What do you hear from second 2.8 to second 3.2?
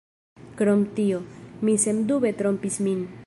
min.